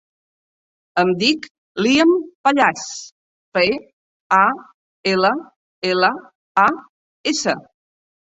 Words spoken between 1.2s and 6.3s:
dic Liam Pallas: pe, a, ela, ela,